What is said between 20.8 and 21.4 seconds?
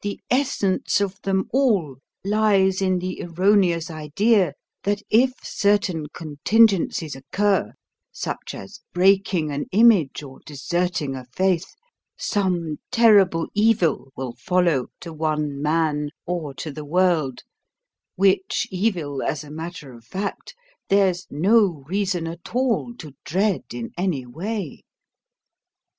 there's